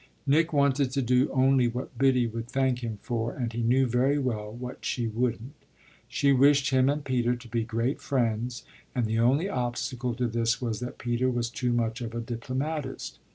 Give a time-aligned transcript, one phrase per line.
[0.25, 4.17] Nick wanted to do only what Biddy would thank him for, and he knew very
[4.17, 5.53] well what she wouldn't.
[6.07, 8.63] She wished him and Peter to be great friends,
[8.95, 13.19] and the only obstacle to this was that Peter was too much of a diplomatist.